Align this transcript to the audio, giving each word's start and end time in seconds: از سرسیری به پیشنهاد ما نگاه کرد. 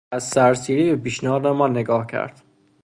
از 0.11 0.23
سرسیری 0.29 0.89
به 0.89 0.95
پیشنهاد 0.95 1.47
ما 1.47 1.67
نگاه 1.67 2.07
کرد. 2.07 2.43